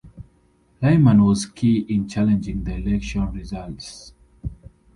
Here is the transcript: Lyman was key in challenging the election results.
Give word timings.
Lyman 0.81 1.21
was 1.23 1.45
key 1.45 1.85
in 1.87 2.07
challenging 2.07 2.63
the 2.63 2.73
election 2.73 3.31
results. 3.33 4.13